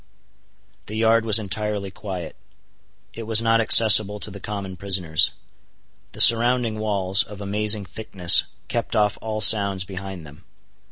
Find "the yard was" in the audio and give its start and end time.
0.87-1.37